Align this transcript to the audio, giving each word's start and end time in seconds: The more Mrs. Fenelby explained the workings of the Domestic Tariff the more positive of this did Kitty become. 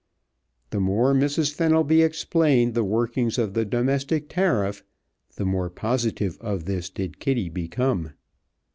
The 0.71 0.79
more 0.79 1.13
Mrs. 1.13 1.53
Fenelby 1.53 2.01
explained 2.01 2.73
the 2.73 2.83
workings 2.83 3.37
of 3.37 3.53
the 3.53 3.65
Domestic 3.65 4.29
Tariff 4.29 4.83
the 5.35 5.45
more 5.45 5.69
positive 5.69 6.39
of 6.41 6.65
this 6.65 6.89
did 6.89 7.19
Kitty 7.19 7.49
become. 7.49 8.13